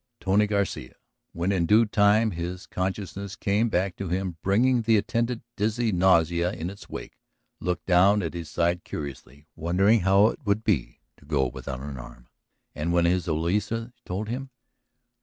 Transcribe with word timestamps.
Tony 0.19 0.47
Garcia, 0.47 0.95
when 1.31 1.51
in 1.51 1.67
due 1.67 1.85
time 1.85 2.31
his 2.31 2.65
consciousness 2.65 3.35
came 3.35 3.69
back 3.69 3.95
to 3.95 4.09
him 4.09 4.35
bringing 4.41 4.81
the 4.81 4.97
attendant 4.97 5.43
dizzy 5.55 5.91
nausea 5.91 6.51
in 6.53 6.71
its 6.71 6.89
wake, 6.89 7.19
looked 7.59 7.85
down 7.85 8.23
at 8.23 8.33
his 8.33 8.49
side 8.49 8.83
curiously, 8.83 9.45
wondering 9.55 9.99
how 9.99 10.25
it 10.29 10.39
would 10.43 10.63
be 10.63 11.01
to 11.17 11.25
go 11.25 11.45
without 11.45 11.81
an 11.81 11.97
arm. 11.99 12.27
And 12.73 12.91
when 12.91 13.05
his 13.05 13.27
Eloisa 13.27 13.93
told 14.03 14.27
him. 14.27 14.49